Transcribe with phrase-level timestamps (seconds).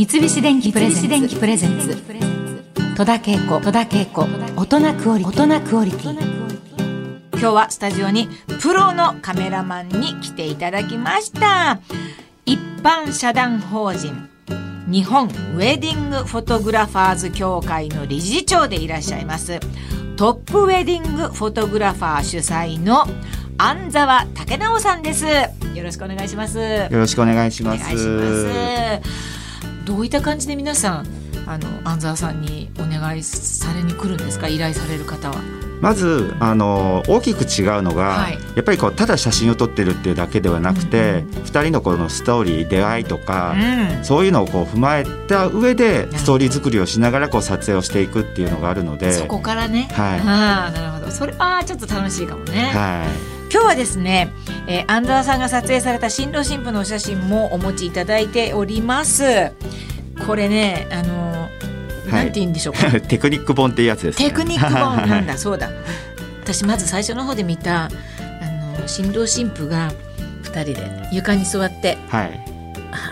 [0.00, 0.88] 三菱電機プレ
[1.58, 1.94] ゼンツ。
[2.96, 3.60] 戸田恵子。
[3.60, 4.26] 戸田恵子。
[4.56, 5.42] 大人クオリティ。
[5.42, 7.30] 大人クオリティ。
[7.32, 8.30] 今日はスタジオに
[8.62, 11.80] プロのカメラマンに来ていただきました。
[12.46, 14.30] 一般社団法人。
[14.86, 19.60] 日本ウェディングフォトグラファーズ協会の理事長でいらっしゃいます。
[20.16, 23.04] トップウェディングフォトグラファー主催の
[23.58, 25.26] 安沢武直さんです。
[25.26, 26.58] よろしくお願いします。
[26.58, 27.82] よろしくお願いします。
[27.82, 29.39] お願いします
[29.90, 31.06] どういった感じで皆さん
[31.46, 34.46] あの安沢さんにお願いされに来るんですか？
[34.46, 35.42] 依頼される方は。
[35.80, 43.56] まずあの大きく違うのが、はい、やっぱりこうただ写真を撮ってるっていうだけではなくて、うんうん、2人のこのストーリー出会いとか、
[43.98, 49.12] うん、そういうのをこう踏まえた上でストーリー作りをしながらこう撮影をしていくっていうのがあるので。
[49.12, 51.10] そこからね、はい、あなるほど。
[51.10, 52.70] それはちょっと楽しいかもね。
[52.72, 54.32] はい今日はですね、
[54.68, 59.52] えー、安沢さんが撮影された新郎新婦のお写真もお持ちいただいております。
[60.24, 62.88] これねあのー、なんて言うんでしょうか？
[63.02, 65.36] テクニック本っていうやつです、ね、テクニック本なんだ。
[65.38, 65.68] そうだ。
[66.44, 67.88] 私まず最初の方で見たあ
[68.80, 69.92] の新郎新婦が
[70.44, 72.40] 2人で床に座って、はい、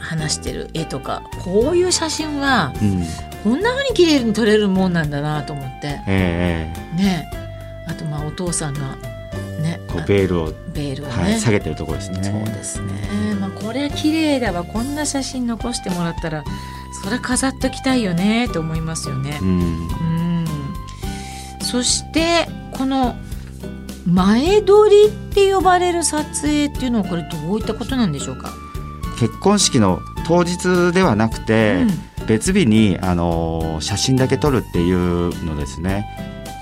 [0.00, 3.06] 話してる絵とかこういう写真は、うん、
[3.42, 7.26] こんなふうに綺麗に撮れるもんなんだなと思って、えー、ね。
[7.88, 8.96] あとまあお父さんが
[9.56, 12.22] ね、こうベールをベールを、ねはい、下げてるところですね。
[12.22, 12.92] そうですね。
[13.40, 14.64] まあこれ綺麗だわ。
[14.64, 16.44] こんな写真残してもらったら、
[17.02, 19.38] それ飾っときたいよねと思いますよね。
[19.42, 19.48] うん。
[19.48, 20.26] うん
[21.62, 23.16] そしてこの
[24.06, 28.52] 前撮りって呼ばれる撮影っていうのはこれどういったことなんでしょうか？
[29.18, 31.82] 結婚式の当日ではなくて、
[32.20, 36.06] うん、別日にあの写真だけ撮るっていうのですね。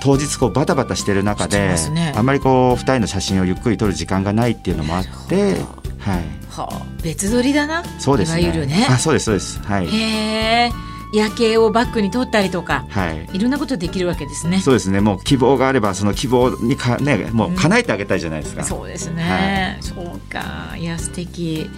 [0.05, 5.53] 当日こうバタバタしてる中で、ね、あんまりこう2人の写真をゆっくり撮る時間がないっていうのもあって、
[5.97, 6.23] はい。
[6.51, 7.83] はあ、別撮りだな。
[7.97, 8.85] そうです、ね、いわゆるね。
[8.87, 9.59] あそうですそうです。
[9.63, 9.87] はい。
[9.87, 10.71] へえ
[11.15, 14.59] 夜景をバックに撮ったりとか、はい、いろんなことできるわけですね。
[14.59, 14.99] そうですね。
[14.99, 18.61] もう希望があればその希望にかねもう叶えてあげたいじゃないですか。
[18.61, 19.23] うん、そうですね。
[19.23, 20.75] はい、そうか。
[20.77, 21.69] いや素敵。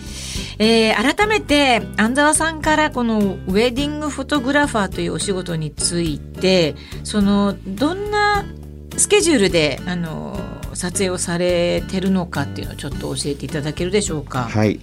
[0.59, 8.45] えー、改めて安沢さんからこのウェディングフォトグラファーというお仕事についてそのどんな
[8.97, 10.39] スケジュールであの
[10.73, 14.43] 撮影をされてるのかっていうのをちょっと教えていただけるでしょうか？
[14.43, 14.79] はい。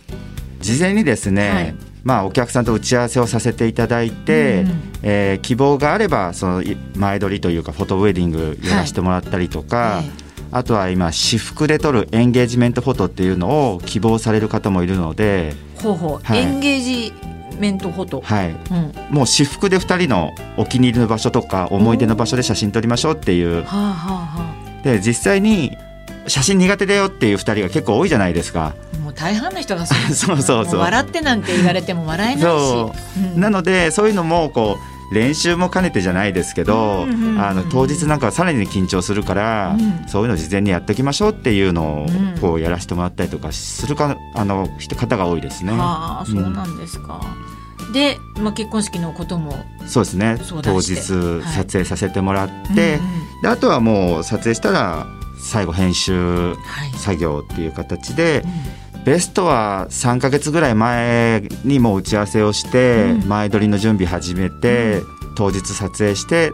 [0.61, 1.51] 事前にですね。
[1.51, 6.63] はいまあ、お客さんと打ち合わせをさせていただいて、うん、えー、希望があればその
[6.95, 10.11] 前撮りというかフォトウェディングやらせてもらったりとか、はい、
[10.53, 17.13] あとは今私服で撮るエンゲージメントフォトっていうのを希望される方もいるのでほうほう、はい、エンゲージ
[17.59, 18.21] メントフォト。
[18.21, 25.77] はい、うん、もう私服で2人のお気に入りの場所とか思い出の場所で写真撮りましょうっていう、はあはあ、で実際に
[26.27, 28.75] 写真苦手だよっていう2人が結構多いじゃないですか。
[29.03, 30.81] もう大半の人がそう そうそうそう。
[30.81, 32.47] 笑ってなんて言われても笑えないし、
[33.35, 33.39] う。
[33.39, 34.79] ん、なのでそういうのもこ
[35.11, 37.07] う練習も兼ねてじゃないですけど、
[37.39, 42.07] あの当日なんかはさらに緊張するから、うん、そういうの事前にやっておきましょうっていうのを
[42.41, 45.73] こうやらせてもらったりとかするかあの方が多いですね。
[45.77, 47.21] ああそうなんですか、
[47.93, 50.37] で、まあ、結婚式のこともそうですね。
[50.63, 55.07] 当日撮影させてもらって、はいであとはもう撮影したら
[55.39, 56.55] 最後編集
[56.97, 58.51] 作業っていう形で、はいうん、
[59.05, 66.53] ベストは3か月ぐらい前にも打ち合わせをして、うん、前撮りの準備始めて、うん、当日撮影して、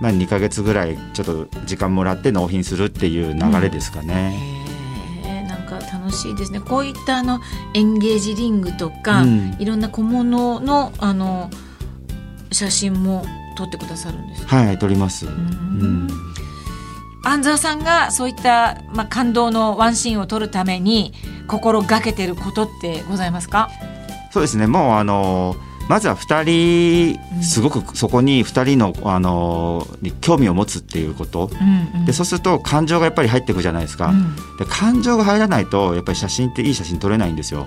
[0.00, 4.62] まあ、2か月ぐらいちょっと時間もらって納品するっていう流れですかね。
[5.46, 6.60] なんか楽しいですね。
[6.60, 7.40] こういったあの
[7.74, 9.24] エンゲージリングとか、
[9.58, 11.50] いろんな小物のあの
[12.50, 13.24] 写真も
[13.56, 15.26] 撮ってくださるんですはい撮ります。
[15.26, 16.31] うん
[17.24, 21.12] 安沢さんがそういった、まあ、感動のワンシーンを撮るために
[21.46, 23.70] 心がけてることってございますか？
[24.30, 24.66] そうですね。
[24.66, 25.56] もうあの
[25.88, 29.86] まずは2人すごくそこに2人のあの
[30.20, 37.66] 興味を持つっていうこと、うんうん、でそうすると感情がやっぱり入っていくじゃないですか、うん、で感情が入らないとやっぱり写真っていい写真撮れないんですよ。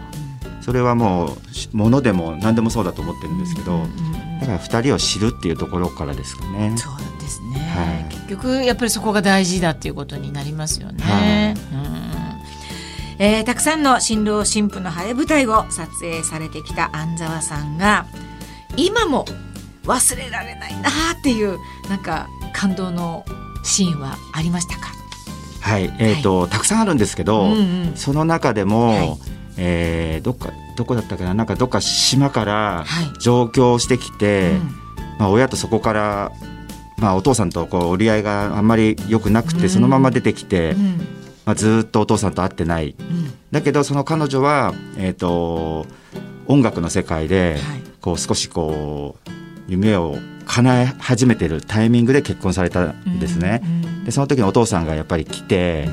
[0.61, 1.37] それはも
[1.73, 3.85] うものでも何でもそうだと思ってるんですけど、
[4.41, 6.73] だから2人を知るっていうところからですかね。
[6.75, 11.03] そうですね、はい、結局やっぱりそこが大事だっていうことになりますよね。
[11.03, 13.25] はい、うん。
[13.25, 18.07] えー、たくさんの新郎新婦の晴れ舞台を撮影されてきた安沢さんが
[18.75, 19.25] 今も
[19.83, 21.57] 忘れられないなっていう
[21.89, 23.23] なんか感動の
[23.63, 24.93] シーンはありましたか？
[25.61, 27.55] はい、えーと、はい、たくさんあるんですけど、うんう
[27.91, 29.17] ん、その中でも、はい。
[29.57, 31.33] えー、どっかどこだったかな？
[31.33, 32.83] なんかどっか島から
[33.21, 34.59] 上京してきて、はいうん、
[35.19, 36.31] まあ、親とそこから、
[36.97, 40.97] まあ、お父さんとこう折り合いがあんまり良くなくて、うん、そのまま出てきて、うん、
[41.45, 42.95] まあ、ずっとお父さんと会ってない、
[43.51, 45.85] だけどその彼女は、えーと、
[46.47, 49.29] 音楽の世界で、はい、こう少しこう
[49.67, 53.61] 夢を叶え始めてるタイミングで結婚されたんですね。
[54.05, 55.89] でその時にお父さんがやっぱり来て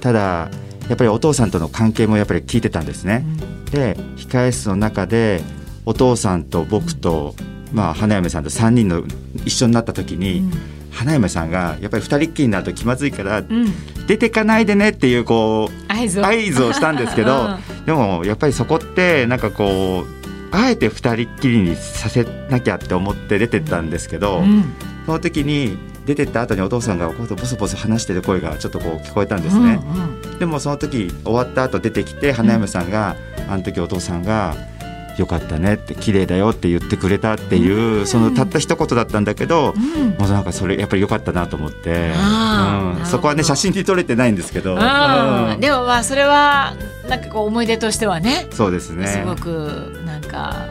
[0.00, 0.50] ただ
[0.88, 3.24] やっぱりお父さんとの関係もやっぱり聞いてたんですね。
[3.70, 5.42] で控え室の中で
[5.84, 7.34] お父さんと僕と、
[7.72, 9.02] まあ、花嫁さんと3人の
[9.44, 10.42] 一緒になった時に、
[10.90, 13.42] 花嫁さんがやっぱり2人っきりになると気まずいから、
[14.06, 16.72] 出てかないでねっていうこう合図を。
[16.72, 20.20] したんですけど、 でもやっぱりそこってなんかこう
[20.52, 24.64] あえて2人っきりにさせなきゃって思って出てったんですけど、うん、
[25.06, 33.16] その時に出てった後にお父さんがこうボソボソ話してる声がちょっとこう聞こえたんですね、うんうん、でもその時終わった後出てきて花嫁さんが、
[33.46, 34.56] うん、あの時お父さんが
[35.18, 42.12] 「よかったね」って「綺麗だよ」って言ってくれたっていう、うん、そのたった一言だったんだけど、うん、もうなんかそれやっぱりよかったなと思って、
[42.98, 46.74] うん、そこはね写真に撮れてないんですけど、でもまあそれは
[47.08, 49.06] なんかこう思い出としてはねそうですね。
[49.06, 50.66] すごくなんか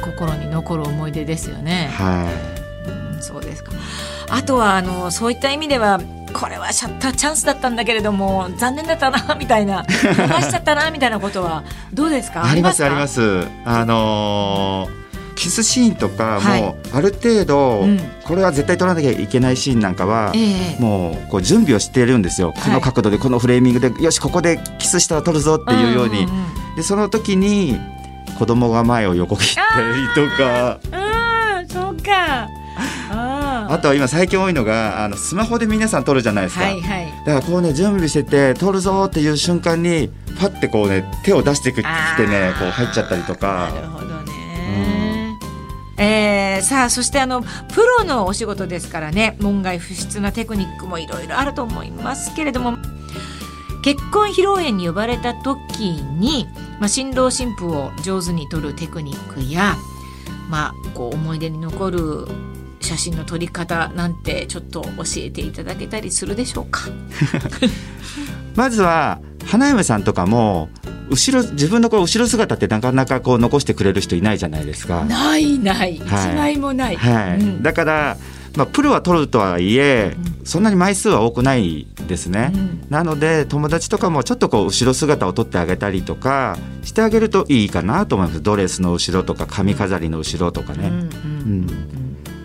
[0.00, 1.90] 心に残る思い出ですよね。
[1.92, 2.30] は
[2.86, 3.72] い、うん、そうですか。
[4.28, 6.00] あとはあのそういった意味では
[6.32, 9.82] これはシャッターチャンスだったんだけれども残念だったな みたいな。
[9.82, 11.62] 逃しちゃったなみたいなことは
[11.92, 12.44] どうですか？
[12.44, 15.02] ありますありますあのー
[15.34, 17.84] キスシーンとかもある程度
[18.24, 20.32] これは絶対撮らなきゃいけないシーンなんかは
[20.78, 22.52] もうこう準備をしてるんですよ。
[22.62, 26.28] この角度でこのフレーミングでよしここでキスしたら撮るぞっていうように。
[26.76, 27.76] でその時に
[28.38, 30.78] 子供が前を横切ったりとか。
[30.92, 32.46] うんそうか
[33.52, 43.70] あとは今最近多いのがあのスマホで皆さん撮るじゃないですか、はいはい、だからこうね準備してて撮るぞっていう瞬間にパッてこうね手を出してきてねこう入っちゃったりとか。
[43.72, 45.36] なるほどね、
[45.98, 47.48] うん、えー、さあそしてあのプ
[47.98, 52.78] ロのお仕事ですからね門外不出なテクニックもいろいろあると思いますけれども
[53.82, 56.46] 結婚披露宴に呼ばれた時に、
[56.78, 59.76] まあ、新郎新婦を上手に撮るテクニックや、
[60.48, 62.26] まあ、こう思い出に残る
[62.92, 66.82] 写真の撮り方なんてちょっと教えていただけたりするでしょうか？
[68.54, 70.68] まずは花嫁さんとかも
[71.08, 75.04] 後ろ自分のこう後ろ姿ってなかなかこう残してくれる人いないじゃないですか。
[75.06, 76.96] ないない、はい、一枚もない。
[76.96, 78.18] はい、うん、だから
[78.54, 88.42] まあ、プロは取るとはいえ、うん、そんなに枚数は多くないですね、うん、なので友達とかもちょっとこう後ろ姿を取ってあげたりとかしてあげるといいかなと思います。
[88.42, 90.88] ドレスの後ろとか髪飾りの後ろとかね。
[90.88, 90.90] う
[91.48, 91.91] ん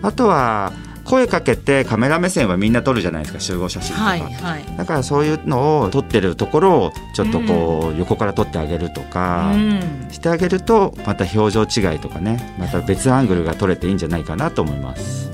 [0.08, 0.72] あとは
[1.04, 9.52] 声かけてカメラ目線はみんな撮るじゃないですか集合写真とか、はいはい、だからそういうのを撮ってるところをちょっとこう横から撮ってあげるとか、
[10.10, 15.30] してあげるとまた表情違いとかねまた別アングルが撮れていいんじゃないかなと思います。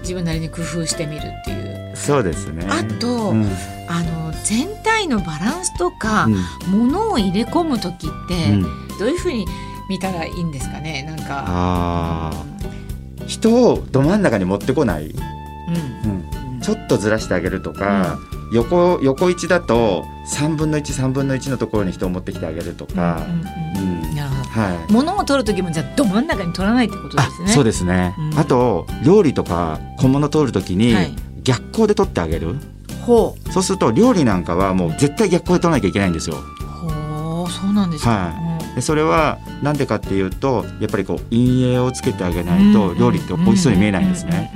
[0.00, 1.92] 自分なりに工夫してみるっていう。
[1.94, 2.66] そうですね。
[2.68, 3.46] あと、うん、
[3.88, 6.30] あの全体のバランスとか、う
[6.76, 8.62] ん、ものを入れ込む時って、うん、
[8.98, 9.46] どういうふうに
[9.88, 11.04] 見たらいいんですかね？
[11.04, 11.44] なんか。
[11.46, 12.44] あ
[13.32, 15.14] 人をど真ん中に持ってこない、うん
[16.54, 18.18] うん、ちょっとずらしてあげるとか、
[18.50, 23.26] うん、横横位置だと3分の13分の1のところに人を持ってきてあげるとか。
[24.52, 27.48] はい、物を取る時もじゃど真ん中に取らないってことですね。
[27.48, 28.14] そうですね。
[28.18, 30.94] うん、あと料理とか小物取る時に
[31.42, 32.56] 逆光で取ってあげる。
[33.06, 33.50] ほう。
[33.50, 36.36] そうすると料理なんかはもう絶対逆光で取らなきゃいけないんですよ。
[36.36, 38.10] ほう、そうなんですか。
[38.10, 38.51] はい。
[38.74, 44.52] でそれは何でかっていうとやっぱりこう陰影をつけてあげないと料理って美味しそうに見えないんですね。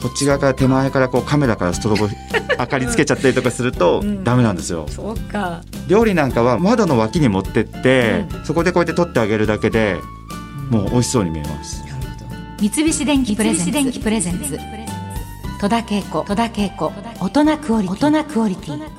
[0.00, 2.08] こっち側から手前からこうカメラからストロボ
[2.58, 4.86] 明かりつけちゃったりとかするとダメなんですよ。
[4.88, 5.60] そうか。
[5.88, 9.96] 料理なんかは窓の脇に持ってって、そこでこうやって撮ってあげるだけで
[10.70, 11.82] もう美味しそうに見えます。
[12.60, 14.58] 三菱電機プレゼンツ。
[15.60, 16.24] 戸田恵子。
[17.20, 18.97] 大人クオリティ